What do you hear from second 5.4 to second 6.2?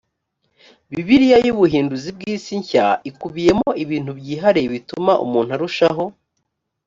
arushaho